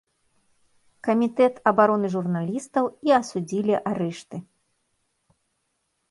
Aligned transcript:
Камітэт 1.07 1.59
абароны 1.71 2.07
журналістаў 2.15 2.85
і 3.09 3.13
асудзілі 3.19 3.73
арышты. 3.91 4.37